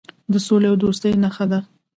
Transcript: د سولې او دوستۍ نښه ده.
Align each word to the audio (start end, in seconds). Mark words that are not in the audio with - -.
د 0.31 0.33
سولې 0.45 0.67
او 0.71 0.75
دوستۍ 0.81 1.11
نښه 1.23 1.45
ده. 1.51 1.59